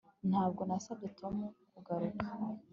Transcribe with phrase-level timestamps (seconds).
[0.29, 1.35] Ntabwo nasabye Tom
[1.73, 2.27] kugaruka